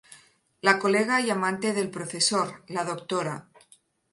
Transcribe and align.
La 0.61 0.79
colega 0.79 1.21
y 1.21 1.29
amante 1.29 1.73
del 1.73 1.91
profesor, 1.91 2.63
la 2.69 2.83
Dra. 2.85 3.49